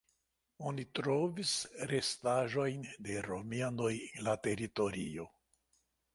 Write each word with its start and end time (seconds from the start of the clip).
Oni 0.69 0.85
trovis 0.99 1.51
restaĵojn 1.91 2.89
de 3.09 3.21
romianoj 3.29 3.93
en 4.01 4.27
la 4.31 4.35
teritorio. 4.49 5.29